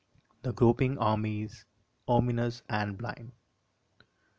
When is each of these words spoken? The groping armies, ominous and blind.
The 0.41 0.51
groping 0.51 0.97
armies, 0.97 1.63
ominous 2.07 2.63
and 2.67 2.97
blind. 2.97 3.33